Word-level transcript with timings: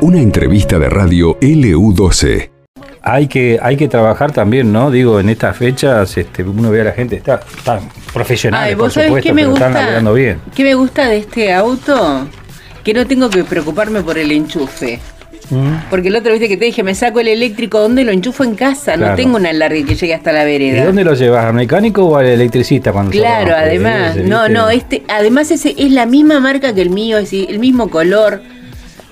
Una 0.00 0.20
entrevista 0.20 0.78
de 0.78 0.88
radio 0.88 1.38
LU12. 1.40 2.50
Hay 3.02 3.26
que, 3.28 3.58
hay 3.62 3.76
que 3.76 3.88
trabajar 3.88 4.32
también, 4.32 4.72
¿no? 4.72 4.90
Digo, 4.90 5.20
en 5.20 5.28
estas 5.28 5.56
fechas 5.56 6.16
este, 6.16 6.42
uno 6.42 6.70
ve 6.70 6.80
a 6.80 6.84
la 6.84 6.92
gente, 6.92 7.16
está, 7.16 7.40
está 7.56 7.80
profesional, 8.12 8.68
por 8.70 8.78
¿vos 8.78 8.92
sabés 8.92 9.08
supuesto, 9.08 9.28
qué 9.28 9.34
me 9.34 9.42
pero 9.42 9.54
están 9.54 9.74
laburando 9.74 10.14
bien. 10.14 10.40
¿Qué 10.54 10.64
me 10.64 10.74
gusta 10.74 11.08
de 11.08 11.18
este 11.18 11.52
auto? 11.52 12.26
Que 12.84 12.94
no 12.94 13.06
tengo 13.06 13.30
que 13.30 13.44
preocuparme 13.44 14.02
por 14.02 14.18
el 14.18 14.32
enchufe. 14.32 15.00
Mm. 15.50 15.90
Porque 15.90 16.08
el 16.08 16.16
otro 16.16 16.32
viste 16.32 16.48
que 16.48 16.56
te 16.56 16.64
dije, 16.64 16.82
me 16.82 16.94
saco 16.94 17.20
el 17.20 17.28
eléctrico, 17.28 17.80
¿dónde 17.80 18.04
lo 18.04 18.12
enchufo 18.12 18.44
en 18.44 18.54
casa? 18.54 18.94
Claro. 18.94 19.10
No 19.10 19.16
tengo 19.16 19.36
una 19.36 19.52
larga 19.52 19.84
que 19.84 19.94
llegue 19.94 20.14
hasta 20.14 20.32
la 20.32 20.42
¿Y 20.42 20.58
vereda. 20.58 20.84
dónde 20.86 21.04
lo 21.04 21.14
llevas? 21.14 21.44
¿Al 21.44 21.54
mecánico 21.54 22.04
o 22.04 22.16
al 22.16 22.26
electricista 22.26 22.92
cuando 22.92 23.10
Claro, 23.10 23.54
además, 23.56 24.16
Ese, 24.16 24.28
no, 24.28 24.48
no, 24.48 24.70
este, 24.70 25.02
además 25.08 25.50
ese 25.50 25.74
es 25.76 25.90
la 25.90 26.06
misma 26.06 26.40
marca 26.40 26.74
que 26.74 26.82
el 26.82 26.90
mío, 26.90 27.18
es 27.18 27.24
decir, 27.24 27.46
el 27.50 27.58
mismo 27.58 27.88
color. 27.88 28.40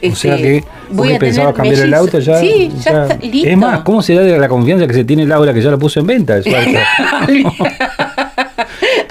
O 0.02 0.14
sea 0.14 0.36
Este, 0.36 0.42
que 0.42 0.64
voy 0.90 1.12
a 1.12 1.18
pensabas 1.18 1.54
tener 1.54 1.68
cambiar 1.72 1.86
el 1.86 1.94
auto 1.94 2.18
ya. 2.20 2.38
Sí, 2.40 2.70
ya, 2.82 3.02
está 3.02 3.16
listo. 3.16 3.48
Es 3.50 3.56
más, 3.58 3.80
¿cómo 3.80 4.00
será 4.00 4.22
de 4.22 4.38
la 4.38 4.48
confianza 4.48 4.86
que 4.86 4.94
se 4.94 5.04
tiene 5.04 5.26
Laura 5.26 5.52
que 5.52 5.60
ya 5.60 5.70
lo 5.70 5.78
puso 5.78 6.00
en 6.00 6.06
venta? 6.06 6.40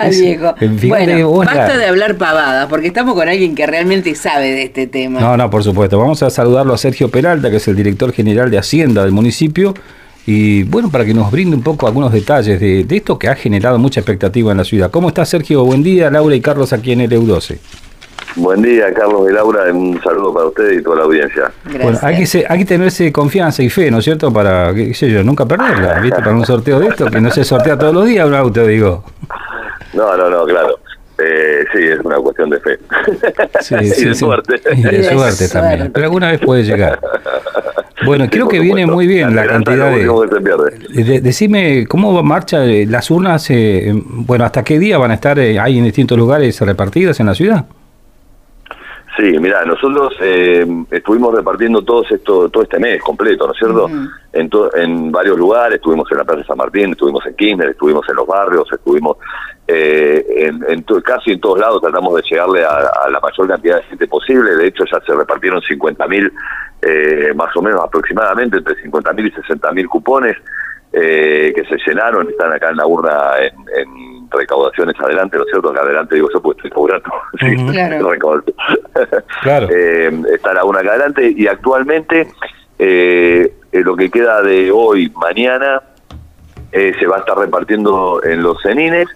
Viejo. 0.08 0.56
Fíjate 0.58 0.88
Bueno, 0.88 1.32
basta 1.40 1.78
de 1.78 1.86
hablar 1.86 2.16
pavadas, 2.18 2.68
porque 2.68 2.88
estamos 2.88 3.16
con 3.16 3.28
alguien 3.28 3.56
que 3.56 3.66
realmente 3.68 4.14
sabe 4.16 4.52
de 4.52 4.64
este 4.64 4.88
tema. 4.88 5.20
No, 5.20 5.36
no, 5.36 5.50
por 5.50 5.64
supuesto. 5.64 5.98
Vamos 6.00 6.24
a 6.24 6.30
saludarlo 6.30 6.74
a 6.74 6.78
Sergio 6.78 7.10
Peralta, 7.10 7.50
que 7.50 7.58
es 7.58 7.68
el 7.68 7.76
director 7.76 8.12
general 8.14 8.50
de 8.52 8.58
Hacienda 8.58 9.04
del 9.04 9.12
municipio. 9.12 9.74
Y 10.26 10.64
bueno, 10.64 10.90
para 10.92 11.06
que 11.06 11.14
nos 11.14 11.32
brinde 11.32 11.56
un 11.56 11.64
poco 11.64 11.88
algunos 11.88 12.12
detalles 12.14 12.60
de, 12.60 12.84
de 12.84 12.98
esto 12.98 13.18
que 13.18 13.28
ha 13.28 13.36
generado 13.36 13.80
mucha 13.80 14.00
expectativa 14.00 14.52
en 14.52 14.58
la 14.60 14.64
ciudad. 14.64 14.92
¿Cómo 14.92 15.08
está 15.08 15.26
Sergio? 15.26 15.64
Buen 15.66 15.82
día, 15.82 16.10
Laura 16.12 16.36
y 16.36 16.42
Carlos 16.42 16.72
aquí 16.72 16.92
en 16.92 17.02
el 17.02 17.10
EU12. 17.12 17.58
Buen 18.36 18.62
día, 18.62 18.94
Carlos 18.94 19.28
y 19.28 19.34
Laura. 19.34 19.74
Un 19.74 20.00
saludo 20.04 20.32
para 20.34 20.46
ustedes 20.48 20.80
y 20.82 20.84
toda 20.84 20.98
la 20.98 21.04
audiencia. 21.06 21.52
Gracias. 21.66 21.84
Bueno, 21.84 22.00
hay 22.04 22.16
que, 22.18 22.26
se- 22.28 22.46
hay 22.48 22.60
que 22.60 22.66
tenerse 22.66 23.12
confianza 23.12 23.64
y 23.64 23.70
fe, 23.70 23.90
¿no 23.90 23.98
es 24.00 24.06
cierto? 24.06 24.32
Para, 24.32 24.72
qué 24.74 24.94
sé 24.94 25.10
yo, 25.10 25.24
nunca 25.24 25.48
perderla, 25.48 26.00
¿viste? 26.00 26.20
Para 26.20 26.34
un 26.36 26.46
sorteo 26.46 26.80
de 26.80 26.90
esto, 26.90 27.08
que 27.08 27.20
no 27.20 27.32
se 27.32 27.44
sortea 27.44 27.78
todos 27.78 27.94
los 27.96 28.06
días 28.06 28.28
un 28.28 28.36
auto, 28.36 28.68
digo. 28.68 29.04
No, 29.94 30.16
no, 30.18 30.30
no, 30.30 30.46
claro. 30.46 30.80
Eh, 31.22 31.66
sí, 31.74 31.80
es 31.84 32.00
una 32.00 32.16
cuestión 32.18 32.50
de 32.50 32.60
fe. 32.62 32.78
Sí, 33.62 33.76
y 33.82 33.86
sí, 33.90 34.06
de 34.06 34.14
sí. 34.14 34.20
suerte. 34.20 34.62
Y 34.76 34.82
de 34.82 35.04
suerte 35.04 35.50
también. 35.50 35.92
Pero 35.92 36.06
alguna 36.06 36.32
vez 36.32 36.40
puede 36.40 36.64
llegar. 36.64 37.00
Bueno, 38.06 38.28
creo 38.32 38.48
que 38.48 38.62
viene 38.62 38.86
muy 38.86 39.06
bien 39.08 39.36
la 39.36 39.46
cantidad 39.46 39.92
de... 39.92 40.10
último 40.10 40.22
que 40.22 40.30
se 40.30 40.42
pierde. 40.42 41.04
de- 41.04 41.20
Decime, 41.20 41.86
¿cómo 41.86 42.14
va 42.14 42.24
marcha 42.24 42.64
eh, 42.64 42.86
las 42.86 43.12
urnas? 43.12 43.46
eh, 43.50 43.92
bueno, 43.94 44.46
¿hasta 44.46 44.64
qué 44.64 44.80
día 44.80 44.98
van 44.98 45.12
a 45.12 45.16
estar 45.16 45.38
eh, 45.38 45.60
ahí 45.60 45.78
en 45.80 45.84
distintos 45.84 46.18
lugares 46.18 46.62
repartidas 46.62 47.20
en 47.20 47.26
la 47.26 47.36
ciudad? 47.36 47.66
Sí, 49.20 49.38
mira, 49.38 49.66
nosotros 49.66 50.14
eh, 50.22 50.66
estuvimos 50.92 51.36
repartiendo 51.36 51.82
todos 51.84 52.10
esto, 52.10 52.48
todo 52.50 52.64
este 52.64 52.80
mes 52.80 53.02
completo, 53.02 53.48
¿no 53.48 53.52
es 53.52 53.60
cierto? 53.60 53.90
En, 54.32 54.50
to- 54.50 54.74
en 54.76 55.12
varios 55.12 55.38
lugares, 55.38 55.76
estuvimos 55.76 56.10
en 56.12 56.20
la 56.20 56.24
Plaza 56.24 56.40
de 56.42 56.46
San 56.48 56.58
Martín, 56.58 56.92
estuvimos 56.92 57.26
en 57.26 57.36
Kirchner, 57.36 57.70
estuvimos 57.72 58.08
en 58.08 58.16
los 58.16 58.26
barrios, 58.26 58.66
estuvimos 58.72 59.18
eh, 59.68 60.24
en, 60.38 60.64
en 60.70 60.84
to- 60.84 61.02
casi 61.02 61.32
en 61.32 61.42
todos 61.42 61.60
lados, 61.60 61.82
tratamos 61.82 62.16
de 62.16 62.22
llegarle 62.30 62.64
a, 62.64 62.70
a 63.06 63.10
la 63.10 63.20
mayor 63.20 63.48
cantidad 63.50 63.76
de 63.78 63.84
gente 63.84 64.08
posible, 64.08 64.56
de 64.56 64.68
hecho 64.68 64.86
ya 64.90 65.02
se 65.06 65.14
repartieron 65.14 65.60
50.000, 65.62 66.32
eh, 66.84 67.34
más 67.36 67.54
o 67.58 67.62
menos 67.62 67.84
aproximadamente, 67.84 68.58
entre 68.58 68.76
50.000 68.76 69.28
y 69.28 69.32
60.000 69.32 69.88
cupones 69.90 70.38
eh, 70.94 71.52
que 71.54 71.66
se 71.66 71.76
llenaron, 71.86 72.30
están 72.30 72.54
acá 72.54 72.70
en 72.70 72.78
la 72.78 72.88
urna 72.88 73.34
en, 73.42 73.54
en 73.82 74.09
recaudaciones 74.32 74.96
adelante, 75.00 75.38
¿no 75.38 75.44
es 75.44 75.50
cierto? 75.52 75.70
Acá 75.70 75.82
adelante 75.82 76.16
digo 76.16 76.30
yo 76.34 76.42
porque 76.42 76.58
estoy 76.60 76.72
cobrando. 76.72 77.10
Sí. 77.40 77.56
Claro. 77.72 78.12
Claro. 79.44 79.68
Eh, 79.72 80.12
está 80.34 80.54
la 80.54 80.64
una 80.66 80.80
acá 80.80 80.92
adelante 80.92 81.34
y 81.36 81.48
actualmente 81.48 82.28
eh, 82.78 83.54
eh, 83.72 83.82
lo 83.82 83.96
que 83.96 84.10
queda 84.10 84.42
de 84.42 84.72
hoy, 84.72 85.12
mañana, 85.16 85.82
eh, 86.72 86.94
se 87.00 87.08
va 87.08 87.18
a 87.18 87.20
estar 87.20 87.38
repartiendo 87.38 88.22
en 88.24 88.44
los 88.44 88.62
cenines, 88.62 89.08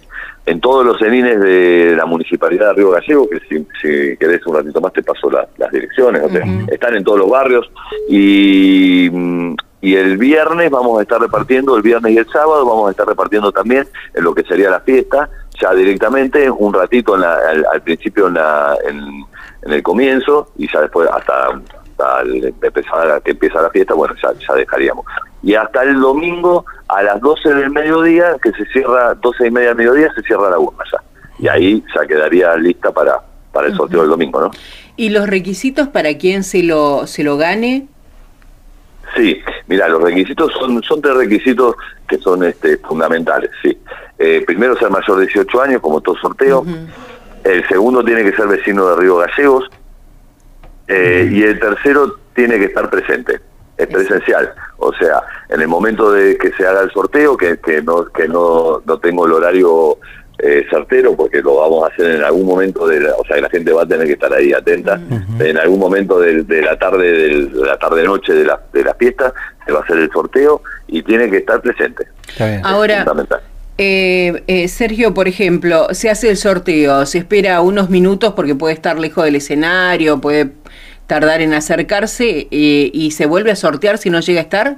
en 0.46 0.60
todos 0.60 0.86
los 0.86 0.98
cenines 1.00 1.40
de 1.40 1.94
la 1.96 2.06
Municipalidad 2.06 2.70
de 2.70 2.74
Río 2.74 2.92
Gallego, 2.92 3.30
que 3.30 3.40
si, 3.48 3.66
si 3.82 4.18
querés 4.18 4.46
un 4.46 4.56
ratito 4.56 4.82
más 4.82 4.92
te 4.94 5.02
paso 5.04 5.30
la- 5.30 5.48
las 5.58 5.72
direcciones, 5.72 6.22
o 6.24 6.30
sea, 6.30 6.42
Ujú. 6.44 6.66
están 6.72 6.96
en 6.96 7.04
todos 7.04 7.20
los 7.20 7.30
barrios 7.30 7.70
y, 8.10 9.10
mm, 9.12 9.56
y 9.84 9.96
el 9.98 10.18
viernes 10.18 10.72
vamos 10.72 10.98
a 10.98 11.02
estar 11.02 11.20
repartiendo, 11.20 11.76
el 11.76 11.82
viernes 11.82 12.14
y 12.14 12.18
el 12.18 12.28
sábado 12.30 12.66
vamos 12.66 12.88
a 12.88 12.92
estar 12.92 13.06
repartiendo 13.06 13.52
también 13.52 13.86
en 14.14 14.24
lo 14.24 14.34
que 14.34 14.44
sería 14.44 14.70
la 14.70 14.80
fiesta, 14.80 15.30
ya 15.62 15.74
directamente, 15.74 16.50
un 16.50 16.74
ratito 16.74 17.16
en 17.16 17.22
la- 17.22 17.36
al, 17.50 17.66
al 17.74 17.82
principio 17.82 18.28
en, 18.28 18.36
la, 18.36 18.78
en, 18.88 18.98
en 19.66 19.74
el 19.74 19.84
comienzo 19.84 20.52
y 20.58 20.72
ya 20.72 20.80
después 20.80 21.10
hasta, 21.10 21.48
hasta 21.50 22.22
el- 22.22 22.46
empezar, 22.62 23.22
que 23.24 23.32
empieza 23.32 23.62
la 23.62 23.70
fiesta, 23.72 23.94
bueno, 23.94 24.16
ya, 24.24 24.32
ya 24.48 24.54
dejaríamos. 24.56 25.06
Y 25.44 25.54
hasta 25.56 25.84
el 25.84 26.00
domingo 26.00 26.66
a 26.88 27.04
las 27.04 27.20
12 27.20 27.54
del 27.54 27.70
mediodía, 27.70 28.38
que 28.42 28.52
se 28.54 28.66
cierra, 28.68 29.14
12 29.16 29.48
y 29.48 29.52
media 29.52 29.68
del 29.70 29.78
mediodía, 29.80 30.14
se 30.16 30.22
cierra 30.22 30.50
la 30.50 30.60
urna 30.60 30.84
ya. 30.94 31.04
Y 31.40 31.48
ahí 31.50 31.84
ya 31.94 32.06
quedaría 32.08 32.56
lista 32.56 32.90
para, 32.94 33.20
para 33.52 33.68
el 33.68 33.76
sorteo 33.76 34.00
del 34.00 34.10
domingo, 34.12 34.40
¿no? 34.40 34.52
¿Y 34.96 35.10
los 35.10 35.28
requisitos 35.28 35.90
para 35.90 36.18
quien 36.18 36.46
se 36.46 36.64
lo, 36.64 37.06
se 37.06 37.24
lo 37.26 37.36
gane? 37.36 37.88
Sí, 39.16 39.42
mira, 39.68 39.88
los 39.88 40.02
requisitos 40.02 40.52
son, 40.54 40.82
son 40.82 41.02
tres 41.02 41.16
requisitos 41.16 41.76
que 42.08 42.18
son 42.18 42.44
este, 42.44 42.78
fundamentales, 42.78 43.52
sí. 43.62 43.78
Eh, 44.18 44.44
primero, 44.46 44.76
ser 44.78 44.90
mayor 44.90 45.18
de 45.18 45.26
18 45.26 45.62
años, 45.62 45.82
como 45.82 46.02
todo 46.02 46.16
sorteo. 46.16 46.66
El 47.44 47.68
segundo 47.68 48.04
tiene 48.04 48.24
que 48.24 48.36
ser 48.36 48.48
vecino 48.48 48.88
de 48.90 48.96
Río 48.96 49.18
Gallegos. 49.18 49.70
Eh, 50.88 51.30
Y 51.32 51.44
el 51.44 51.60
tercero 51.60 52.20
tiene 52.34 52.58
que 52.58 52.66
estar 52.66 52.90
presente. 52.90 53.40
Es 53.78 53.88
presencial. 53.88 54.54
O 54.78 54.94
sea, 54.94 55.22
en 55.50 55.62
el 55.62 55.68
momento 55.68 56.12
de 56.12 56.38
que 56.38 56.52
se 56.54 56.66
haga 56.66 56.82
el 56.82 56.92
sorteo, 56.92 57.36
que, 57.36 57.58
que 57.60 57.82
no 57.82 58.06
que 58.06 58.28
no, 58.28 58.82
no 58.86 58.98
tengo 59.00 59.26
el 59.26 59.34
horario 59.34 59.98
eh, 60.40 60.66
certero, 60.70 61.16
porque 61.16 61.42
lo 61.42 61.56
vamos 61.58 61.84
a 61.84 61.94
hacer 61.94 62.16
en 62.16 62.24
algún 62.24 62.46
momento, 62.46 62.88
de 62.88 63.00
la- 63.00 63.14
o 63.16 63.24
sea, 63.26 63.36
que 63.38 63.42
la 63.44 63.50
gente 63.50 63.72
va 63.72 63.84
a 63.84 63.86
tener 63.88 64.08
que 64.08 64.14
estar 64.14 64.34
ahí 64.34 64.52
atenta. 64.52 65.00
En 65.40 65.58
algún 65.58 65.80
momento 65.80 66.20
de, 66.20 66.44
de 66.44 66.62
la 66.62 66.78
tarde 66.78 67.12
del- 67.12 67.54
de 67.54 67.66
la 67.66 67.78
tarde-noche 67.78 68.34
de 68.34 68.46
la, 68.46 68.60
de 68.74 68.84
la 68.84 68.94
fiesta, 68.96 69.34
se 69.66 69.72
va 69.72 69.80
a 69.80 69.84
hacer 69.84 69.98
el 70.00 70.10
sorteo 70.12 70.62
y 70.88 71.04
tiene 71.04 71.30
que 71.30 71.38
estar 71.38 71.62
presente. 71.62 72.08
Está 72.28 72.48
bien. 72.48 72.62
Ahora, 72.66 72.98
Fundamental. 73.06 73.40
eh, 73.78 74.44
eh, 74.48 74.68
Sergio, 74.68 75.14
por 75.14 75.28
ejemplo, 75.28 75.88
se 75.92 76.10
hace 76.10 76.30
el 76.30 76.38
sorteo, 76.38 77.06
se 77.06 77.20
espera 77.20 77.62
unos 77.62 77.90
minutos 77.90 78.34
porque 78.34 78.56
puede 78.56 78.74
estar 78.74 79.00
lejos 79.00 79.24
del 79.26 79.36
escenario, 79.36 80.20
puede 80.20 80.50
tardar 81.08 81.42
en 81.42 81.54
acercarse 81.54 82.48
eh, 82.50 82.90
y 82.94 83.12
se 83.12 83.26
vuelve 83.28 83.52
a 83.52 83.56
sortear 83.56 83.98
si 83.98 84.10
no 84.10 84.20
llega 84.20 84.40
a 84.40 84.44
estar. 84.44 84.78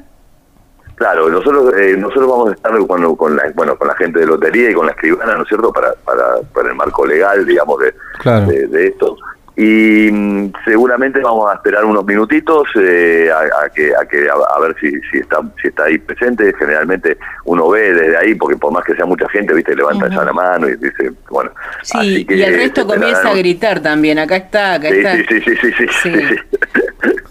Claro, 0.96 1.30
nosotros 1.30 1.74
eh, 1.78 1.96
nosotros 1.98 2.28
vamos 2.30 2.50
a 2.52 2.54
estar 2.56 2.72
con, 2.88 3.16
con 3.18 3.36
la 3.36 3.52
bueno 3.54 3.76
con 3.78 3.88
la 3.90 3.96
gente 3.96 4.20
de 4.20 4.28
lotería 4.28 4.70
y 4.72 4.74
con 4.74 4.86
la 4.86 4.94
escribana, 4.94 5.36
¿no 5.36 5.44
es 5.44 5.48
cierto? 5.50 5.72
Para 5.74 5.94
para, 6.06 6.42
para 6.54 6.70
el 6.70 6.76
marco 6.76 7.06
legal, 7.06 7.46
digamos, 7.46 7.80
de, 7.80 7.94
Claro. 8.20 8.46
de, 8.48 8.68
de 8.68 8.88
esto. 8.88 9.18
Y 9.58 10.10
mm, 10.12 10.52
seguramente 10.66 11.20
vamos 11.22 11.50
a 11.50 11.56
esperar 11.56 11.86
unos 11.86 12.06
minutitos 12.06 12.68
eh, 12.78 13.30
a, 13.34 13.66
a 13.66 13.70
que 13.70 13.94
a 13.96 14.06
que 14.06 14.28
a, 14.30 14.34
a 14.34 14.60
ver 14.60 14.76
si, 14.82 14.90
si 15.12 15.18
está 15.20 15.40
si 15.62 15.68
está 15.70 15.84
ahí 15.86 15.98
presente. 15.98 16.54
Generalmente 16.60 17.18
uno 17.46 17.70
ve 17.70 17.94
desde 17.94 18.18
ahí, 18.18 18.36
porque 18.36 18.58
por 18.58 18.72
más 18.74 18.84
que 18.86 18.96
sea 18.96 19.06
mucha 19.06 19.28
gente, 19.30 19.54
viste, 19.54 19.76
levanta 19.76 20.10
ya 20.10 20.24
la 20.26 20.34
mano 20.34 20.68
y 20.70 20.76
dice, 20.76 21.12
bueno. 21.30 21.52
Sí, 21.84 21.98
así 21.98 22.26
que 22.26 22.36
y 22.36 22.44
el 22.44 22.54
resto 22.56 22.82
se 22.82 22.88
comienza 22.88 23.30
a 23.32 23.36
gritar 23.36 23.82
también, 23.82 24.20
acá 24.20 24.36
está, 24.38 24.74
acá 24.74 24.90
Sí, 24.90 24.98
está. 24.98 25.16
sí, 25.18 25.24
sí, 25.28 25.42
sí, 25.42 25.56
Sí. 25.56 25.86
sí, 26.04 26.12
sí. 26.30 26.36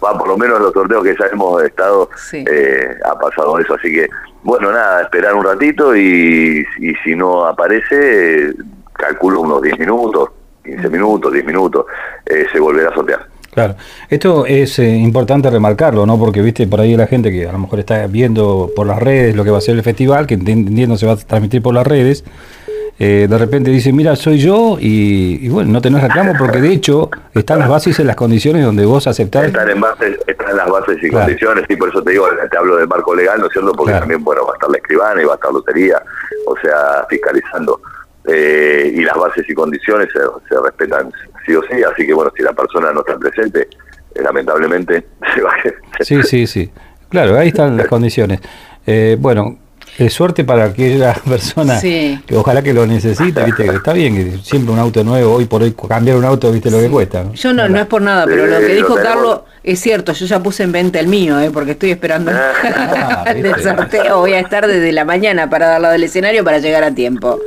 Va, 0.04 0.16
por 0.18 0.28
lo 0.28 0.36
menos 0.36 0.60
los 0.60 0.72
sorteos 0.72 1.02
que 1.02 1.16
ya 1.18 1.26
hemos 1.32 1.62
estado, 1.62 2.10
Sí. 2.16 2.44
eh, 2.50 2.94
ha 3.04 3.18
pasado 3.18 3.58
eso. 3.58 3.74
Así 3.74 3.92
que, 3.92 4.08
bueno, 4.42 4.70
nada, 4.70 5.02
esperar 5.02 5.34
un 5.34 5.44
ratito 5.44 5.96
y, 5.96 6.64
y 6.80 6.94
si 7.04 7.14
no 7.14 7.46
aparece, 7.46 8.48
eh, 8.48 8.54
calculo 8.92 9.40
unos 9.40 9.62
10 9.62 9.78
minutos, 9.78 10.30
15 10.64 10.88
minutos, 10.90 11.32
10 11.32 11.44
minutos, 11.46 11.86
eh, 12.26 12.46
se 12.52 12.60
volverá 12.60 12.90
a 12.90 12.94
sortear. 12.94 13.26
Claro, 13.52 13.76
esto 14.10 14.46
es 14.46 14.80
eh, 14.80 14.88
importante 14.96 15.48
remarcarlo, 15.48 16.04
¿no? 16.06 16.18
Porque, 16.18 16.42
viste, 16.42 16.66
por 16.66 16.80
ahí 16.80 16.96
la 16.96 17.06
gente 17.06 17.30
que 17.30 17.46
a 17.48 17.52
lo 17.52 17.58
mejor 17.58 17.78
está 17.78 18.04
viendo 18.08 18.70
por 18.74 18.84
las 18.84 18.98
redes 18.98 19.36
lo 19.36 19.44
que 19.44 19.50
va 19.50 19.58
a 19.58 19.60
ser 19.60 19.76
el 19.76 19.82
festival, 19.84 20.26
que 20.26 20.34
entiendo 20.34 20.96
se 20.96 21.06
va 21.06 21.12
a 21.12 21.16
transmitir 21.16 21.62
por 21.62 21.72
las 21.72 21.86
redes, 21.86 22.24
eh, 22.98 23.26
de 23.28 23.38
repente 23.38 23.70
dice, 23.70 23.92
mira, 23.92 24.14
soy 24.16 24.38
yo, 24.38 24.78
y, 24.80 25.40
y 25.44 25.48
bueno, 25.48 25.72
no 25.72 25.80
tenés 25.80 26.02
reclamo 26.02 26.32
porque 26.38 26.60
de 26.60 26.72
hecho 26.72 27.10
están 27.34 27.58
las 27.58 27.68
bases 27.68 27.98
en 27.98 28.06
las 28.06 28.14
condiciones 28.16 28.64
donde 28.64 28.84
vos 28.86 29.06
aceptás. 29.06 29.46
Están 29.46 29.68
en, 29.70 29.80
base, 29.80 30.18
están 30.26 30.56
las 30.56 30.68
bases 30.68 30.96
y 31.02 31.08
Claro. 31.08 31.24
condiciones, 31.26 31.64
y 31.68 31.76
por 31.76 31.88
eso 31.88 32.02
te 32.02 32.12
digo, 32.12 32.28
te 32.50 32.56
hablo 32.56 32.76
del 32.76 32.86
marco 32.88 33.14
legal, 33.14 33.40
¿no 33.40 33.46
es 33.46 33.52
cierto? 33.52 33.72
Porque 33.72 33.90
Claro. 33.90 34.00
también, 34.02 34.22
bueno, 34.22 34.44
va 34.46 34.52
a 34.52 34.54
estar 34.54 34.70
la 34.70 34.76
escribana 34.76 35.22
y 35.22 35.24
va 35.24 35.32
a 35.32 35.36
estar 35.36 35.52
lotería, 35.52 36.02
o 36.46 36.56
sea, 36.62 37.04
fiscalizando. 37.08 37.80
Eh, 38.26 38.92
y 38.96 39.02
las 39.02 39.16
bases 39.16 39.44
y 39.48 39.54
condiciones 39.54 40.08
se, 40.12 40.20
se 40.48 40.60
respetan 40.62 41.12
sí 41.44 41.54
o 41.54 41.62
sí, 41.64 41.82
así 41.82 42.06
que 42.06 42.14
bueno, 42.14 42.32
si 42.34 42.42
la 42.42 42.52
persona 42.54 42.90
no 42.92 43.00
está 43.00 43.18
presente, 43.18 43.68
eh, 44.14 44.22
lamentablemente 44.22 45.04
se 45.34 45.42
va 45.42 45.50
a... 45.50 46.02
Sí, 46.04 46.22
sí, 46.22 46.46
sí. 46.46 46.70
Claro, 47.10 47.36
ahí 47.38 47.48
están 47.48 47.76
las 47.76 47.86
condiciones. 47.88 48.40
Eh, 48.86 49.16
bueno, 49.20 49.58
es 49.98 50.12
suerte 50.12 50.44
para 50.44 50.64
aquella 50.64 51.14
persona 51.28 51.78
Sí. 51.78 52.20
que 52.26 52.36
ojalá 52.36 52.62
que 52.62 52.72
lo 52.74 52.86
necesite, 52.86 53.42
viste, 53.44 53.64
que 53.64 53.76
está 53.76 53.92
bien, 53.92 54.14
que 54.14 54.38
siempre 54.42 54.72
un 54.72 54.78
auto 54.78 55.04
nuevo, 55.04 55.34
hoy 55.34 55.44
por 55.46 55.62
hoy 55.62 55.72
cambiar 55.88 56.16
un 56.16 56.24
auto, 56.24 56.50
viste 56.52 56.70
lo 56.70 56.78
que 56.80 56.88
cuesta. 56.90 57.22
¿no? 57.24 57.34
Yo 57.34 57.52
no, 57.52 57.68
no 57.68 57.78
es 57.78 57.86
por 57.86 58.02
nada, 58.02 58.24
pero 58.26 58.44
Sí, 58.46 58.50
lo 58.52 58.58
que 58.60 58.74
dijo. 58.74 58.94
Carlos 58.96 59.40
es 59.62 59.80
cierto. 59.80 60.12
Yo 60.12 60.26
ya 60.26 60.42
puse 60.42 60.62
en 60.62 60.72
venta 60.72 60.98
el 61.00 61.06
mío, 61.06 61.38
¿eh? 61.40 61.50
porque 61.52 61.72
estoy 61.72 61.90
esperando 61.90 62.30
Ah, 62.34 63.24
el 63.34 63.42
¿viste? 63.42 63.62
sorteo. 63.62 64.18
Voy 64.18 64.32
a 64.32 64.40
estar 64.40 64.66
desde 64.66 64.92
la 64.92 65.04
mañana 65.04 65.48
para 65.48 65.66
darlo 65.68 65.88
del 65.88 66.02
escenario 66.02 66.44
para 66.44 66.58
llegar 66.58 66.82
a 66.84 66.94
tiempo. 66.94 67.38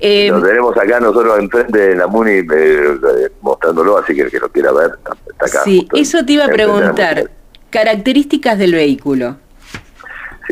Eh, 0.00 0.28
Lo 0.30 0.42
tenemos 0.42 0.76
acá 0.76 0.98
nosotros 1.00 1.38
enfrente 1.38 1.78
de 1.78 1.96
la 1.96 2.06
MUNI 2.06 2.30
eh, 2.32 2.44
eh, 2.52 3.28
mostrándolo, 3.42 3.98
así 3.98 4.14
que 4.14 4.22
el 4.22 4.30
que 4.30 4.38
lo 4.38 4.48
quiera 4.48 4.72
ver 4.72 4.92
está 5.30 5.46
acá. 5.46 5.60
sí, 5.64 5.86
eso 5.94 6.24
te 6.24 6.32
iba 6.32 6.44
a 6.46 6.48
preguntar. 6.48 7.30
Características 7.70 8.58
del 8.58 8.72
vehículo. 8.74 9.36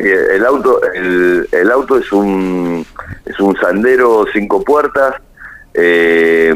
Sí, 0.01 0.07
el 0.35 0.45
auto, 0.45 0.81
el, 0.93 1.47
el 1.51 1.71
auto 1.71 1.97
es 1.97 2.11
un 2.11 2.85
es 3.25 3.39
un 3.39 3.55
sendero 3.57 4.25
cinco 4.33 4.63
puertas, 4.63 5.15
eh, 5.73 6.53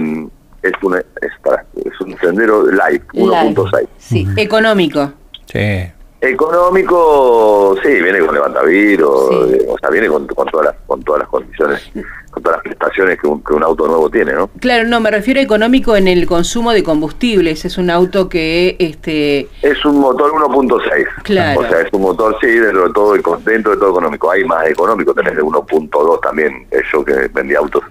es 0.62 0.72
un 0.82 0.96
es, 0.96 1.32
para- 1.44 1.66
es 1.76 2.00
un 2.02 2.18
sendero 2.20 2.66
light, 2.72 3.04
1.6. 3.14 3.88
Sí, 3.98 4.28
económico. 4.38 5.14
Sí. 5.52 5.92
Económico, 6.26 7.76
sí, 7.84 7.90
viene 8.02 8.20
con 8.20 8.34
levantaviro, 8.34 9.28
Sí. 9.30 9.54
eh, 9.56 9.66
o 9.68 9.78
sea, 9.78 9.90
viene 9.90 10.08
con, 10.08 10.26
con 10.28 10.48
todas 10.48 10.68
las 10.68 10.76
con 10.88 11.02
todas 11.04 11.20
las 11.22 11.30
condiciones, 11.30 11.92
con 12.32 12.42
todas 12.42 12.58
las 12.58 12.64
prestaciones 12.64 13.20
que 13.20 13.28
un, 13.28 13.44
que 13.44 13.54
un 13.54 13.64
auto 13.64 13.88
nuevo 13.88 14.10
tiene, 14.10 14.34
¿no? 14.34 14.50
Claro, 14.60 14.88
no, 14.88 15.00
me 15.00 15.12
refiero 15.12 15.40
a 15.40 15.44
económico 15.44 15.96
en 15.98 16.08
el 16.08 16.26
consumo 16.26 16.72
de 16.72 16.84
combustibles. 16.84 17.66
Es 17.66 17.78
un 17.78 17.90
auto 17.90 18.30
que, 18.30 18.76
este, 18.80 19.48
Es 19.62 19.84
un 19.86 20.00
motor 20.00 20.32
1.6. 20.32 21.06
Claro. 21.24 21.60
O 21.62 21.64
sea, 21.68 21.82
es 21.82 21.90
un 21.92 22.02
motor, 22.02 22.36
sí, 22.42 22.48
dentro 22.48 22.88
de 22.88 22.94
todo, 22.94 23.14
dentro 23.46 23.72
de 23.72 23.78
todo 23.78 23.90
económico. 23.90 24.32
Hay 24.32 24.44
más 24.46 24.68
económico, 24.68 25.14
tenés 25.14 25.36
de 25.36 25.42
1.2 25.44 26.22
también. 26.22 26.66
eh, 26.72 26.82
Yo 26.94 27.04
que 27.04 27.14
vendí 27.34 27.56
autos, 27.56 27.84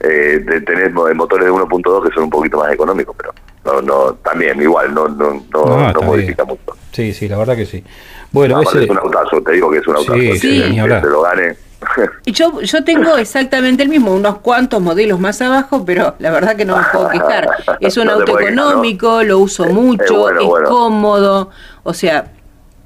eh, 0.00 0.42
tenés 0.66 0.92
mo- 0.92 1.06
motores 1.14 1.44
de 1.46 1.52
1.2 1.52 2.08
que 2.08 2.14
son 2.14 2.24
un 2.24 2.30
poquito 2.30 2.58
más 2.58 2.72
económicos, 2.72 3.14
pero 3.16 3.32
no, 3.72 3.82
no, 3.82 4.14
también 4.14 4.60
igual, 4.60 4.94
no, 4.94 5.08
no, 5.08 5.34
no, 5.52 5.64
No, 5.64 5.92
no 5.92 6.02
modifica 6.02 6.44
bien. 6.44 6.58
mucho. 6.66 6.78
Sí, 6.92 7.12
sí, 7.12 7.28
la 7.28 7.36
verdad 7.38 7.56
que 7.56 7.66
sí. 7.66 7.84
Bueno, 8.32 8.60
ese, 8.62 8.84
es 8.84 8.90
un 8.90 8.98
autazo, 8.98 9.40
te 9.42 9.52
digo 9.52 9.70
que 9.70 9.78
es 9.78 9.86
un 9.86 9.96
autazo. 9.96 10.14
Sí, 10.14 10.20
que- 10.30 10.38
sí, 10.38 10.72
que, 10.74 10.80
hablar. 10.80 11.02
se 11.02 11.08
lo 11.08 11.22
gane. 11.22 11.56
Y 12.24 12.32
yo, 12.32 12.60
yo 12.60 12.82
tengo 12.82 13.16
exactamente 13.16 13.82
el 13.84 13.88
mismo, 13.88 14.12
unos 14.12 14.38
cuantos 14.38 14.80
modelos 14.82 15.20
más 15.20 15.40
abajo, 15.40 15.84
pero 15.84 16.16
la 16.18 16.30
verdad 16.30 16.56
que 16.56 16.64
no 16.64 16.76
me 16.76 16.82
puedo 16.92 17.08
quejar. 17.08 17.48
Es 17.80 17.96
un 17.98 18.06
No 18.06 18.14
auto 18.14 18.38
económico, 18.38 19.22
lo 19.22 19.38
uso 19.38 19.64
Eh, 19.64 19.72
mucho, 19.72 20.04
eh, 20.04 20.18
bueno, 20.18 20.40
es 20.40 20.46
bueno. 20.46 20.68
cómodo, 20.68 21.50
o 21.84 21.94
sea, 21.94 22.32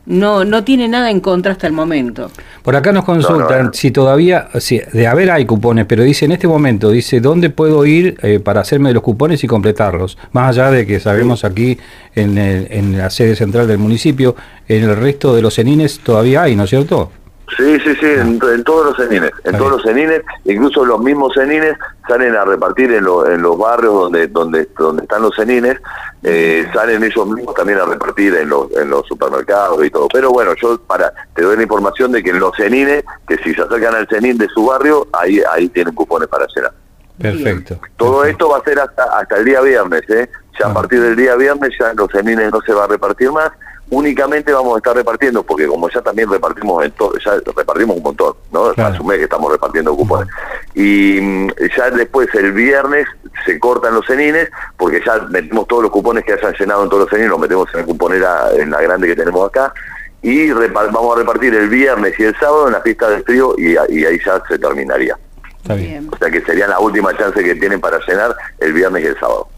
no, 0.07 0.45
no 0.45 0.65
tiene 0.65 0.89
nada 0.89 1.11
en 1.11 1.21
contra 1.21 1.53
hasta 1.53 1.67
el 1.67 1.73
momento. 1.73 2.31
por 2.63 2.75
acá 2.77 2.91
nos 2.93 3.05
consultan 3.05 3.59
No, 3.59 3.65
no. 3.65 3.73
si 3.73 3.91
todavía, 3.91 4.49
si, 4.59 4.81
de 4.93 5.07
haber 5.07 5.31
hay 5.31 5.45
cupones, 5.47 5.87
pero 5.87 6.03
dice 6.03 6.25
en 6.25 6.33
este 6.33 6.49
momento, 6.49 6.91
dice, 6.91 7.21
¿dónde 7.21 7.51
puedo 7.51 7.85
ir 7.87 8.17
eh, 8.23 8.41
para 8.41 8.61
hacerme 8.63 8.91
de 8.91 8.95
los 8.95 9.03
cupones 9.03 9.43
y 9.45 9.47
completarlos? 9.47 10.19
Más 10.33 10.51
allá 10.51 10.71
de 10.71 10.87
que 10.87 10.99
sabemos 11.01 11.45
aquí 11.45 11.79
en, 12.15 12.37
el- 12.39 12.67
en 12.71 12.99
la 12.99 13.11
sede 13.11 13.37
central 13.37 13.67
del 13.69 13.79
municipio, 13.79 14.35
en 14.69 14.83
el 14.85 14.97
resto 14.97 15.35
de 15.35 15.43
los 15.43 15.55
cenines 15.55 16.01
todavía 16.01 16.43
hay, 16.43 16.57
¿no 16.57 16.65
es 16.65 16.71
cierto? 16.71 17.11
Sí, 17.57 17.79
sí, 17.81 17.95
sí, 18.01 18.07
en, 18.07 18.41
en 18.43 18.65
todos 18.65 18.87
los 18.87 18.97
cenines, 18.97 19.31
en 19.45 19.57
todos 19.59 19.73
los 19.73 19.83
cenines, 19.83 20.23
incluso 20.45 20.85
los 20.85 21.01
mismos 21.01 21.35
cenines 21.35 21.77
salen 22.09 22.35
a 22.35 22.45
repartir 22.45 22.93
en, 22.93 23.05
lo- 23.05 23.27
en 23.27 23.43
los 23.43 23.59
barrios 23.59 23.93
donde 23.95 24.29
donde 24.29 24.69
donde 24.79 25.03
están 25.03 25.23
los 25.23 25.35
cenines, 25.37 25.77
eh, 26.23 26.67
salen 26.73 27.03
ellos 27.05 27.27
mismos 27.27 27.55
también 27.55 27.79
a 27.79 27.85
repartir 27.85 28.35
en 28.37 28.49
los 28.49 28.71
en 28.73 28.89
los 28.89 29.07
supermercados 29.07 29.85
y 29.85 29.91
todo. 29.91 30.09
Pero 30.13 30.31
bueno, 30.31 30.55
yo 30.61 30.79
para 30.81 31.13
te 31.35 31.43
doy 31.43 31.57
la 31.57 31.63
información 31.65 32.11
de 32.13 32.23
que 32.23 32.31
en 32.31 32.41
los 32.41 32.57
cenines, 32.57 33.05
que 33.29 33.37
si 33.39 33.53
se 33.55 33.63
acercan 33.63 33.95
al 33.97 34.09
cenin 34.09 34.39
de 34.39 34.49
su 34.49 34.65
barrio, 34.67 35.07
ahí 35.13 35.43
ahí 35.51 35.69
tienen 35.69 35.95
cupones 35.95 36.29
para 36.29 36.47
llenar. 36.55 36.73
Perfecto. 37.21 37.79
Todo 37.97 38.25
esto 38.25 38.49
va 38.49 38.59
a 38.59 38.63
ser 38.65 38.79
hasta 38.81 39.05
hasta 39.19 39.37
el 39.37 39.45
día 39.45 39.61
viernes, 39.61 40.03
¿eh? 40.09 40.29
Ya 40.59 40.67
a 40.67 40.75
partir 40.75 41.01
del 41.01 41.17
día 41.17 41.35
viernes 41.37 41.71
ya 41.79 41.91
en 41.91 41.97
los 41.97 42.11
cenines 42.11 42.51
no 42.53 42.61
se 42.63 42.73
va 42.73 42.85
a 42.85 42.87
repartir 42.89 43.31
más, 43.31 43.51
únicamente 43.93 44.53
vamos 44.53 44.75
a 44.75 44.79
estar 44.79 44.97
repartiendo, 44.97 45.43
porque 45.43 45.67
como 45.67 45.89
ya 45.91 46.01
también 46.01 46.31
repartimos 46.31 46.83
en 46.83 46.91
todo, 46.93 47.13
ya 47.19 47.33
repartimos 47.55 47.99
un 47.99 48.03
montón, 48.03 48.35
¿no? 48.51 48.73
Claro. 48.73 48.91
Hace 48.91 49.03
un 49.03 49.07
mes 49.07 49.19
que 49.19 49.25
estamos 49.25 49.53
repartiendo 49.53 49.95
cupones. 49.95 50.29
Y 50.75 51.21
mm, 51.21 51.51
ya 51.77 51.91
después 51.91 52.35
el 52.35 52.53
viernes 52.53 53.07
se 53.45 53.59
cortan 53.61 53.95
los 53.95 54.07
cenines, 54.07 54.49
porque 54.79 55.03
ya 55.05 55.19
metemos 55.29 55.69
todos 55.69 55.83
los 55.83 55.93
cupones 55.93 56.25
que 56.25 56.33
hayan 56.33 56.55
llenado 56.55 56.85
en 56.85 56.89
todos 56.89 57.03
los 57.03 57.11
cenines, 57.11 57.29
los 57.29 57.39
metemos 57.39 57.69
en 57.75 57.81
la 57.81 57.87
cuponera, 57.87 58.51
en 58.57 58.71
la 58.71 58.81
grande 58.81 59.09
que 59.09 59.17
tenemos 59.17 59.47
acá, 59.47 59.75
y 60.23 60.51
vamos 60.51 61.15
a 61.15 61.19
repartir 61.19 61.55
el 61.55 61.69
viernes 61.69 62.19
y 62.19 62.25
el 62.25 62.35
sábado 62.39 62.69
en 62.69 62.73
la 62.73 62.81
fiesta 62.81 63.11
del 63.11 63.23
frío, 63.25 63.55
y 63.59 63.77
ahí 63.77 64.19
ya 64.25 64.43
se 64.49 64.59
terminaría. 64.59 65.19
Está 65.63 65.75
bien. 65.75 66.09
O 66.13 66.17
sea 66.19 66.29
que 66.31 66.41
sería 66.43 66.67
la 66.67 66.81
última 66.81 67.17
chance 67.17 67.43
que 67.43 67.55
tienen 67.55 67.81
para 67.81 67.99
llenar 68.07 68.35
el 68.59 68.73
viernes 68.73 69.05
y 69.05 69.07
el 69.07 69.15
sábado. 69.19 69.49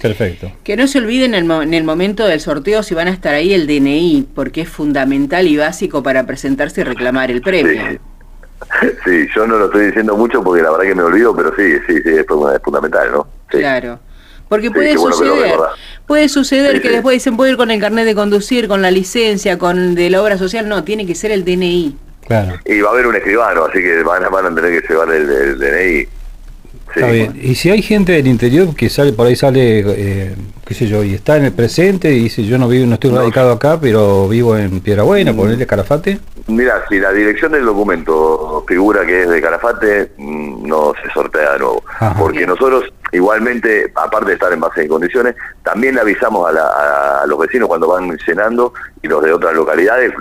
Perfecto. 0.00 0.52
Que 0.62 0.76
no 0.76 0.86
se 0.86 0.98
olviden 0.98 1.32
en 1.34 1.40
el, 1.40 1.44
mo- 1.46 1.62
en 1.62 1.72
el 1.72 1.82
momento 1.84 2.26
del 2.26 2.40
sorteo 2.40 2.82
si 2.82 2.94
van 2.94 3.08
a 3.08 3.10
estar 3.10 3.32
ahí 3.34 3.54
el 3.54 3.66
DNI, 3.66 4.28
porque 4.34 4.60
es 4.62 4.68
fundamental 4.68 5.46
y 5.48 5.56
básico 5.56 6.02
para 6.02 6.26
presentarse 6.26 6.82
y 6.82 6.84
reclamar 6.84 7.30
el 7.30 7.40
premio. 7.40 7.82
Sí. 7.90 7.98
Sí, 9.04 9.26
yo 9.36 9.46
no 9.46 9.58
lo 9.58 9.66
estoy 9.66 9.86
diciendo 9.86 10.16
mucho 10.16 10.42
porque 10.42 10.62
la 10.62 10.70
verdad 10.70 10.84
que 10.86 10.94
me 10.94 11.02
olvido, 11.02 11.36
pero 11.36 11.54
sí, 11.54 11.74
sí, 11.86 11.94
sí, 12.02 12.08
es 12.08 12.26
fun- 12.26 12.52
es 12.54 12.60
fundamental, 12.62 13.12
¿no? 13.12 13.26
Sí. 13.52 13.58
Claro. 13.58 14.00
Porque 14.48 14.68
Sí, 14.68 14.72
puede 14.74 14.96
bueno 14.96 15.14
suceder, 15.14 15.54
puede 16.06 16.28
suceder 16.28 16.76
Sí, 16.76 16.80
que 16.80 16.88
sí. 16.88 16.94
después 16.94 17.14
dicen 17.14 17.36
puedo 17.36 17.50
ir 17.50 17.56
con 17.58 17.70
el 17.70 17.80
carnet 17.80 18.06
de 18.06 18.14
conducir, 18.14 18.66
con 18.66 18.80
la 18.80 18.90
licencia, 18.90 19.58
con 19.58 19.94
de 19.94 20.08
la 20.10 20.22
obra 20.22 20.38
social, 20.38 20.68
no, 20.68 20.84
tiene 20.84 21.06
que 21.06 21.14
ser 21.14 21.32
el 21.32 21.44
DNI. 21.44 21.96
Claro. 22.26 22.58
Y 22.64 22.80
va 22.80 22.90
a 22.90 22.92
haber 22.92 23.06
un 23.06 23.16
escribano, 23.16 23.64
así 23.64 23.80
que 23.80 24.02
van 24.02 24.24
a, 24.24 24.28
van 24.28 24.46
a 24.46 24.54
tener 24.54 24.80
que 24.82 24.88
llevar 24.88 25.10
el, 25.10 25.30
el 25.30 25.58
DNI. 25.58 26.04
Sí. 26.94 27.00
Está 27.00 27.10
bien. 27.10 27.38
Y 27.42 27.54
si 27.56 27.70
hay 27.70 27.82
gente 27.82 28.12
del 28.12 28.26
interior 28.26 28.74
que 28.74 28.88
sale, 28.88 29.12
por 29.12 29.26
ahí 29.26 29.36
sale, 29.36 29.80
eh, 29.86 30.34
qué 30.64 30.74
sé 30.74 30.86
yo, 30.86 31.02
y 31.04 31.14
está 31.14 31.36
en 31.36 31.44
el 31.44 31.52
presente 31.52 32.10
y 32.12 32.20
dice, 32.24 32.44
yo 32.44 32.56
no 32.58 32.68
vivo, 32.68 32.86
no 32.86 32.94
estoy 32.94 33.10
No. 33.10 33.18
radicado 33.18 33.52
acá, 33.52 33.78
pero 33.80 34.28
vivo 34.28 34.56
en 34.56 34.80
Piedrabuena, 34.80 35.34
ponerle 35.34 35.66
Calafate. 35.66 36.20
Mira, 36.46 36.84
si 36.88 36.98
la 36.98 37.12
dirección 37.12 37.52
del 37.52 37.64
documento 37.66 38.64
figura 38.66 39.04
que 39.04 39.22
es 39.22 39.28
de 39.28 39.40
Calafate, 39.42 40.12
mm, 40.16 40.66
no 40.66 40.92
se 41.02 41.10
sortea 41.12 41.54
de 41.54 41.58
nuevo. 41.58 41.82
Ajá. 41.98 42.14
Porque 42.18 42.46
nosotros, 42.46 42.84
igualmente, 43.12 43.92
aparte 43.94 44.26
de 44.28 44.34
estar 44.34 44.52
en 44.52 44.60
base 44.60 44.82
de 44.82 44.88
condiciones, 44.88 45.34
también 45.62 45.94
le 45.94 46.00
avisamos 46.00 46.48
a, 46.48 46.52
la- 46.52 47.20
a 47.22 47.26
los 47.26 47.38
vecinos 47.38 47.68
cuando 47.68 47.88
van 47.88 48.10
llenando 48.26 48.72
y 49.02 49.08
los 49.08 49.22
de 49.22 49.32
otras 49.32 49.54
localidades, 49.54 50.12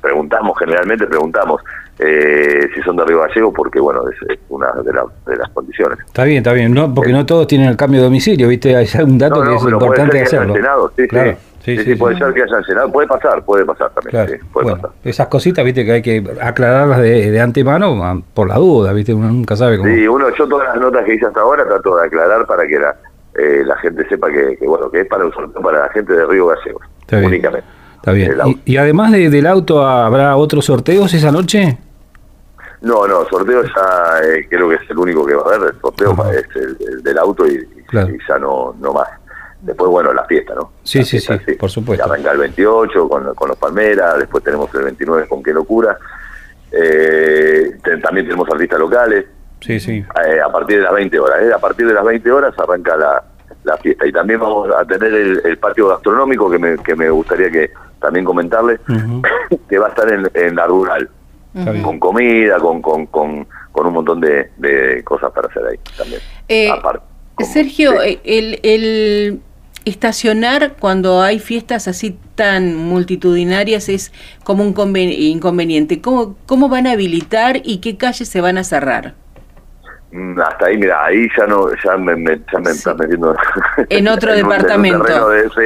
preguntamos, 0.00 0.58
generalmente 0.58 1.06
preguntamos 1.06 1.62
eh, 1.98 2.68
si 2.74 2.80
son 2.82 2.96
de 2.96 3.04
Río 3.04 3.20
Gallego, 3.20 3.52
porque, 3.52 3.78
bueno, 3.78 4.02
es, 4.08 4.16
es 4.30 4.38
una 4.48 4.72
de, 4.84 4.92
la- 4.92 5.04
de 5.26 5.36
las 5.36 5.48
condiciones. 5.50 5.98
Está 6.06 6.24
bien, 6.24 6.38
está 6.38 6.52
bien, 6.52 6.72
no, 6.72 6.92
porque 6.92 7.12
no 7.12 7.24
todos 7.26 7.46
tienen 7.46 7.68
el 7.68 7.76
cambio 7.76 8.00
de 8.00 8.04
domicilio, 8.06 8.48
¿viste? 8.48 8.74
Hay 8.74 8.88
un 9.04 9.18
dato 9.18 9.44
No, 9.44 9.50
que 9.50 9.56
es 9.56 9.62
importante 9.62 10.22
hacerlo. 10.22 10.54
sí, 10.96 11.06
claro. 11.08 11.32
sí. 11.32 11.38
Sí, 11.64 11.76
Sí, 11.76 11.84
sí, 11.84 11.92
sí, 11.92 11.96
puede 11.96 12.18
ser 12.18 12.34
que 12.34 12.42
hayan 12.42 12.62
llenado, 12.66 12.90
puede 12.90 13.06
pasar, 13.06 13.44
puede 13.44 13.64
pasar 13.64 13.90
también, 13.90 14.10
Claro. 14.10 14.32
sí, 14.32 14.48
puede 14.52 14.64
Bueno, 14.64 14.80
pasar. 14.82 14.96
esas 15.04 15.28
cositas, 15.28 15.64
viste, 15.64 15.84
que 15.84 15.92
hay 15.92 16.02
que 16.02 16.24
aclararlas 16.40 17.00
de, 17.00 17.30
de 17.30 17.40
antemano 17.40 18.04
ah, 18.04 18.18
por 18.34 18.48
la 18.48 18.56
duda, 18.56 18.92
viste, 18.92 19.14
uno 19.14 19.28
nunca 19.28 19.54
sabe 19.54 19.78
cómo. 19.78 19.88
Sí, 19.94 20.08
uno, 20.08 20.26
yo 20.36 20.48
todas 20.48 20.68
las 20.68 20.80
notas 20.82 21.04
que 21.04 21.14
hice 21.14 21.26
hasta 21.26 21.40
ahora 21.40 21.64
trato 21.64 21.96
de 21.98 22.06
aclarar 22.06 22.46
para 22.46 22.66
que 22.66 22.78
la, 22.80 22.96
eh, 23.38 23.62
la 23.64 23.76
gente 23.76 24.04
sepa 24.08 24.28
que, 24.28 24.56
que, 24.56 24.66
bueno, 24.66 24.90
que 24.90 25.02
es 25.02 25.06
para 25.06 25.24
para 25.62 25.82
la 25.86 25.88
gente 25.90 26.12
de 26.14 26.26
Río 26.26 26.48
Gallegos, 26.48 26.82
Está 27.02 27.18
bien. 27.18 27.28
únicamente. 27.30 27.66
Está 27.96 28.10
bien. 28.10 28.34
Y, 28.64 28.72
y 28.72 28.76
además 28.78 29.12
de- 29.12 29.30
del 29.30 29.46
auto, 29.46 29.86
¿habrá 29.86 30.34
otros 30.36 30.64
sorteos 30.64 31.14
esa 31.14 31.30
noche? 31.30 31.78
No, 32.80 33.06
no, 33.06 33.24
sorteo 33.30 33.62
ya 33.62 34.18
eh, 34.24 34.46
creo 34.50 34.68
que 34.68 34.74
es 34.74 34.90
el 34.90 34.98
único 34.98 35.24
que 35.24 35.34
va 35.36 35.42
a 35.42 35.54
haber, 35.54 35.68
el 35.72 35.80
sorteo 35.80 36.10
Ajá. 36.12 36.32
es 36.34 36.44
el, 36.56 36.76
el 36.94 37.02
del 37.04 37.18
auto 37.18 37.46
y- 37.46 37.64
Claro. 37.86 38.08
y 38.08 38.18
ya 38.26 38.38
no, 38.38 38.74
no 38.80 38.92
más. 38.94 39.06
Después, 39.62 39.90
bueno, 39.90 40.12
la 40.12 40.24
fiesta, 40.24 40.54
¿no? 40.56 40.72
Sí, 40.82 40.98
La 40.98 41.04
sí, 41.04 41.10
fiesta, 41.20 41.38
sí, 41.46 41.52
por 41.54 41.70
supuesto. 41.70 42.04
Arranca 42.04 42.32
el 42.32 42.38
28 42.38 43.08
con, 43.08 43.34
con 43.34 43.48
los 43.48 43.56
Palmeras, 43.56 44.18
después 44.18 44.42
tenemos 44.42 44.72
el 44.74 44.82
29 44.82 45.28
con 45.28 45.42
Qué 45.42 45.52
Locura. 45.52 45.96
Eh, 46.70 47.76
también 48.02 48.26
tenemos 48.26 48.48
artistas 48.50 48.78
locales. 48.78 49.26
Sí, 49.60 49.78
sí. 49.78 49.92
eh, 50.26 50.40
a 50.44 50.50
partir 50.50 50.78
de 50.78 50.82
las 50.84 50.92
20 50.94 51.18
horas. 51.20 51.42
¿eh? 51.42 51.52
A 51.54 51.58
partir 51.58 51.86
de 51.86 51.94
las 51.94 52.04
20 52.04 52.30
horas 52.32 52.54
arranca 52.58 52.96
la, 52.96 53.22
la 53.64 53.76
fiesta. 53.76 54.06
Y 54.06 54.12
también 54.12 54.40
vamos 54.40 54.68
a 54.74 54.84
tener 54.84 55.12
el, 55.12 55.40
el 55.44 55.58
patio 55.58 55.88
gastronómico 55.88 56.50
que 56.50 56.58
me, 56.58 56.78
que 56.78 56.96
me 56.96 57.10
gustaría 57.10 57.50
que 57.50 57.70
también 58.00 58.24
comentarles, 58.24 58.80
que 59.68 59.78
va 59.78 59.86
a 59.86 59.90
estar 59.90 60.12
en, 60.12 60.28
en 60.34 60.56
la 60.56 60.66
rural, 60.66 61.08
con 61.84 62.00
comida, 62.00 62.58
con, 62.58 62.82
con, 62.82 63.06
con, 63.06 63.46
con 63.70 63.86
un 63.86 63.92
montón 63.92 64.20
de, 64.20 64.50
de 64.56 65.04
cosas 65.04 65.30
para 65.30 65.46
hacer 65.46 65.62
ahí 65.66 65.78
también. 65.96 66.20
Eh, 66.48 66.68
Aparte, 66.70 67.04
como- 67.36 67.48
Sergio, 67.52 67.92
sí. 68.02 68.18
el, 68.24 68.58
el 68.64 69.40
estacionar 69.84 70.74
cuando 70.78 71.22
hay 71.22 71.38
fiestas 71.38 71.88
así 71.88 72.18
tan 72.34 72.74
multitudinarias 72.76 73.88
es 73.88 74.12
como 74.44 74.62
un 74.64 74.74
conven- 74.74 75.14
inconveniente. 75.16 76.00
¿Cómo, 76.00 76.36
¿Cómo 76.46 76.68
van 76.68 76.86
a 76.86 76.92
habilitar 76.92 77.56
y 77.64 77.80
qué 77.80 77.96
calles 77.96 78.28
se 78.28 78.40
van 78.40 78.58
a 78.58 78.64
cerrar? 78.64 79.14
Mm, 80.12 80.38
Hasta 80.40 80.66
ahí, 80.66 80.76
mira, 80.76 81.04
ahí 81.04 81.26
ya 81.36 81.46
no, 81.46 81.68
ya 81.84 81.96
me, 81.96 82.14
me- 82.16 82.40
ya 82.52 82.58
me 82.58 82.70
Sí. 82.72 82.78
estás 82.78 82.96
metiendo 82.98 83.34
En 83.88 84.08
otro 84.08 84.30
un- 84.32 84.36
departamento. 84.36 85.04
terreno 85.04 85.28
de 85.30 85.46
ese- 85.46 85.60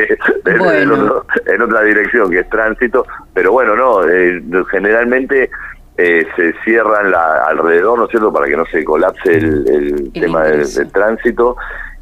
de- 0.44 0.52
de- 0.52 0.58
Bueno. 0.58 0.94
en, 0.94 1.00
otro- 1.02 1.26
en 1.46 1.62
otra 1.62 1.82
dirección 1.82 2.30
que 2.30 2.40
es 2.40 2.48
tránsito, 2.48 3.06
pero 3.34 3.52
bueno, 3.52 3.74
no, 3.76 4.04
eh, 4.08 4.40
generalmente 4.70 5.50
eh, 5.98 6.26
se 6.36 6.52
cierran 6.64 7.10
la, 7.10 7.44
alrededor, 7.46 7.98
¿no 7.98 8.04
es 8.04 8.10
cierto?, 8.10 8.30
para 8.32 8.46
que 8.46 8.56
no 8.56 8.66
se 8.66 8.84
colapse 8.84 9.34
el, 9.38 9.64
el 9.68 10.12
tema 10.12 10.42
del, 10.44 10.72
del 10.72 10.92
tránsito 10.92 11.56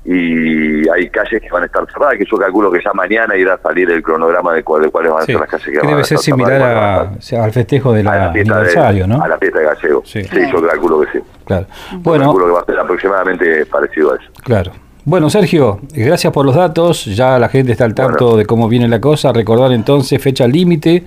y 0.05 0.87
hay 0.89 1.09
calles 1.09 1.41
que 1.41 1.49
van 1.51 1.63
a 1.63 1.67
estar 1.67 1.87
cerradas, 1.91 2.17
que 2.19 2.25
yo 2.31 2.37
calculo 2.37 2.71
que 2.71 2.81
ya 2.85 2.93
mañana 2.93 3.37
irá 3.37 3.55
a 3.55 3.59
salir 3.59 3.91
el 3.91 4.03
cronograma 4.03 4.53
de, 4.53 4.63
cuáles 4.63 4.93
van 4.93 5.23
a 5.23 5.25
ser 5.25 5.37
las 5.37 5.49
calles 5.49 5.67
que, 5.67 5.79
van 5.79 5.87
debe 5.87 6.05
ser 6.05 6.19
similar 6.19 7.11
al 7.39 7.53
festejo 7.53 7.93
del 7.93 8.07
aniversario, 8.09 9.07
¿no? 9.07 9.23
A 9.23 9.29
la 9.29 9.39
fiesta 9.39 9.61
de 9.61 9.65
Gallego. 9.65 10.03
Sí, 10.05 10.23
yo 10.23 10.67
calculo 10.67 11.01
que 11.01 11.13
sí. 11.13 11.25
Claro. 11.47 11.67
Bueno, 11.99 12.25
calculo 12.25 12.47
que 12.47 12.53
va 12.53 12.61
a 12.61 12.65
ser 12.65 12.79
aproximadamente 12.79 13.67
parecido 13.67 14.13
a 14.13 14.17
eso. 14.17 14.27
Claro. 14.43 14.73
Bueno, 15.07 15.29
Sergio, 15.29 15.81
gracias 15.93 16.33
por 16.33 16.47
los 16.47 16.55
datos. 16.55 17.05
Ya 17.05 17.39
la 17.39 17.49
gente 17.49 17.73
está 17.73 17.85
al 17.85 17.95
tanto 17.95 18.37
de 18.37 18.47
cómo 18.47 18.69
viene 18.69 18.89
la 18.89 19.01
cosa. 19.01 19.33
Recordar 19.33 19.73
entonces 19.73 20.23
fecha 20.23 20.47
límite, 20.47 21.05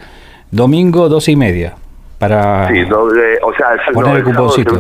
domingo, 0.52 1.10
doce 1.10 1.32
y 1.32 1.36
media. 1.36 1.76
Para 2.20 2.68
sí, 2.70 2.84
o 2.92 3.54
sea, 3.54 3.76
poner 3.94 4.18
el 4.18 4.24
cuponcito. 4.24 4.80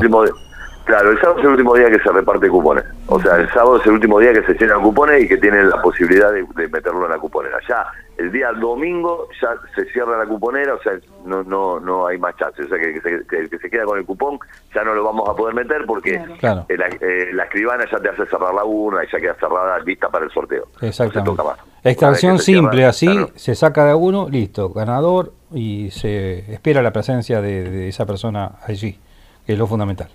Claro, 0.87 1.11
el 1.11 1.19
sábado 1.19 1.39
es 1.39 1.43
el 1.43 1.51
último 1.51 1.75
día 1.75 1.89
que 1.89 1.99
se 1.99 2.09
reparte 2.13 2.47
cupones. 2.47 2.85
O 3.07 3.19
sea, 3.19 3.35
el 3.35 3.49
sábado 3.49 3.75
es 3.75 3.85
el 3.85 3.91
último 3.91 4.19
día 4.19 4.31
que 4.31 4.41
se 4.43 4.53
llenan 4.53 4.81
cupones 4.81 5.21
y 5.21 5.27
que 5.27 5.35
tienen 5.35 5.69
la 5.69 5.81
posibilidad 5.81 6.31
de, 6.31 6.45
meterlo 6.69 7.03
en 7.03 7.11
la 7.11 7.17
cuponera. 7.17 7.59
Ya 7.67 7.85
el 8.17 8.31
día 8.31 8.53
domingo 8.53 9.27
ya 9.41 9.49
se 9.75 9.83
cierra 9.91 10.17
la 10.17 10.25
cuponera, 10.25 10.75
o 10.75 10.81
sea, 10.81 10.93
no 11.25 11.43
no 11.43 11.81
no 11.81 12.07
hay 12.07 12.17
más 12.17 12.37
chances. 12.37 12.67
O 12.67 12.69
sea, 12.69 12.79
que, 12.79 13.01
el 13.37 13.49
que, 13.49 13.57
se 13.59 13.69
queda 13.69 13.83
con 13.83 13.99
el 13.99 14.05
cupón 14.05 14.39
ya 14.73 14.85
no 14.85 14.93
lo 14.93 15.03
vamos 15.03 15.27
a 15.27 15.35
poder 15.35 15.53
meter 15.55 15.85
porque 15.85 16.15
eh, 16.15 17.29
la, 17.33 17.43
escribana 17.43 17.83
ya 17.91 17.99
te 17.99 18.07
hace 18.07 18.25
cerrar 18.25 18.53
la 18.53 18.63
urna 18.63 19.03
y 19.03 19.11
ya 19.11 19.19
queda 19.19 19.33
cerrada, 19.33 19.79
lista 19.79 20.07
para 20.07 20.23
el 20.23 20.31
sorteo. 20.31 20.69
Exactamente. 20.79 21.43
Extracción 21.83 22.39
simple, 22.39 22.85
así, 22.85 23.09
se 23.35 23.55
saca 23.55 23.83
de 23.83 23.93
uno, 23.93 24.29
listo, 24.29 24.69
ganador 24.69 25.33
y 25.53 25.91
se 25.91 26.49
espera 26.49 26.81
la 26.81 26.93
presencia 26.93 27.41
de 27.41 27.89
esa 27.89 28.05
persona 28.05 28.53
allí, 28.65 28.97
que 29.45 29.51
es 29.51 29.59
lo 29.59 29.67
fundamental. 29.67 30.07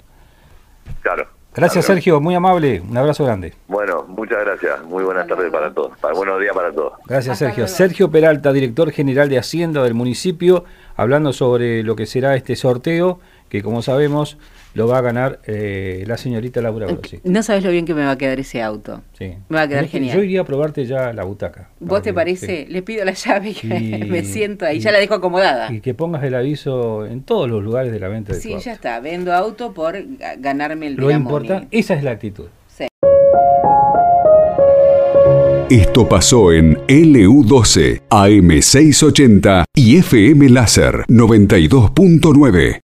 Claro. 1.01 1.27
Gracias, 1.55 1.85
Sergio, 1.85 2.19
muy 2.19 2.35
amable. 2.35 2.81
Un 2.81 2.97
abrazo 2.97 3.25
grande. 3.25 3.53
Bueno, 3.69 4.05
muchas 4.09 4.39
gracias. 4.41 4.83
Muy 4.85 5.05
buenas 5.05 5.27
tardes 5.27 5.53
para 5.53 5.71
todos. 5.73 5.93
buenos 6.15 6.41
días 6.41 6.55
para 6.55 6.73
todos. 6.73 6.95
Gracias, 7.07 7.39
Sergio. 7.39 7.69
Sergio 7.69 8.11
Peralta, 8.11 8.53
director 8.55 8.91
general 8.91 9.29
de 9.29 9.39
Hacienda 9.39 9.83
del 9.83 9.93
municipio, 9.93 10.65
hablando 10.97 11.35
sobre 11.35 11.83
lo 11.83 11.95
que 11.95 12.07
será 12.07 12.37
este 12.37 12.57
sorteo, 12.57 13.21
que 13.53 13.61
como 13.61 13.83
sabemos 13.83 14.39
lo 14.73 14.89
va 14.89 14.97
a 14.97 15.01
ganar 15.03 15.41
eh, 15.47 16.05
la 16.07 16.17
señorita 16.17 16.63
Laura 16.63 16.87
Grossi. 16.87 17.21
No 17.23 17.43
sabes 17.43 17.63
lo 17.63 17.71
bien 17.71 17.85
que 17.85 17.93
me 17.93 18.03
va 18.03 18.13
a 18.13 18.17
quedar 18.17 18.41
ese 18.41 18.63
auto. 18.63 19.03
Sí. 19.13 19.35
Me 19.51 19.57
va 19.57 19.63
a 19.65 19.69
quedar 19.69 19.89
genial. 19.89 20.17
Yo 20.17 20.23
iría 20.23 20.41
a 20.41 20.45
probarte 20.45 20.87
ya 20.87 21.13
la 21.13 21.25
butaca. 21.25 21.69
¿Vos 21.79 22.01
te 22.01 22.15
parece? 22.15 22.67
Le 22.71 22.81
pido 22.81 23.05
la 23.05 23.13
llave 23.13 23.51
y 23.51 24.05
me 24.09 24.25
siento 24.25 24.65
ahí. 24.65 24.81
ya 24.81 24.91
la 24.91 25.01
dejo 25.01 25.13
acomodada. 25.13 25.71
Y 25.71 25.83
que 25.83 25.93
pongas 25.93 26.25
el 26.25 26.35
aviso 26.35 27.05
en 27.05 27.25
todos 27.25 27.47
los 27.51 27.63
lugares 27.63 27.93
de 27.93 28.01
la 28.01 28.09
venta 28.09 28.33
de 28.33 28.41
Sí, 28.41 28.57
ya 28.59 28.73
está. 28.73 28.99
Vendo 29.01 29.35
auto 29.35 29.75
por 29.75 30.03
ganarme 30.39 30.87
el 30.87 30.95
Lo 30.95 31.11
importante, 31.11 31.69
esa 31.79 31.93
es 31.93 32.03
la 32.03 32.13
actitud. 32.13 32.47
Sí. 32.69 32.87
Esto 35.69 36.09
pasó 36.09 36.53
en 36.53 36.79
LU12, 36.87 38.01
AM680 38.09 39.65
y 39.75 39.99
FM 39.99 40.49
Láser 40.49 41.05
92.9. 41.09 42.79